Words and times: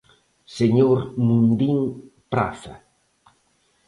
Señor 0.57 0.97
Mundín 1.27 1.79
Praza. 2.31 2.73